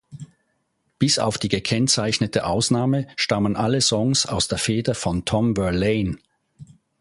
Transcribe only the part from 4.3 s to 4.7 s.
der